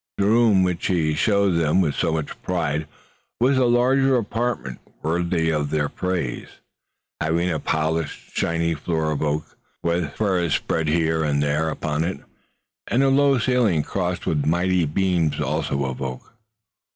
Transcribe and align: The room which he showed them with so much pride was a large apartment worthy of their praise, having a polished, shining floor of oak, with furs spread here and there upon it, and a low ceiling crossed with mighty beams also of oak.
The 0.17 0.25
room 0.25 0.63
which 0.63 0.87
he 0.87 1.13
showed 1.13 1.51
them 1.59 1.79
with 1.79 1.93
so 1.93 2.11
much 2.13 2.41
pride 2.41 2.87
was 3.39 3.59
a 3.59 3.65
large 3.67 3.99
apartment 4.03 4.79
worthy 5.03 5.51
of 5.51 5.69
their 5.69 5.89
praise, 5.89 6.47
having 7.21 7.51
a 7.51 7.59
polished, 7.59 8.35
shining 8.35 8.75
floor 8.77 9.11
of 9.11 9.21
oak, 9.21 9.55
with 9.83 10.11
furs 10.15 10.55
spread 10.55 10.87
here 10.87 11.23
and 11.23 11.43
there 11.43 11.69
upon 11.69 12.03
it, 12.03 12.19
and 12.87 13.03
a 13.03 13.09
low 13.09 13.37
ceiling 13.37 13.83
crossed 13.83 14.25
with 14.25 14.43
mighty 14.43 14.85
beams 14.85 15.39
also 15.39 15.85
of 15.85 16.01
oak. 16.01 16.33